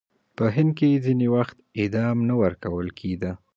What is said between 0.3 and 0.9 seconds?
په هند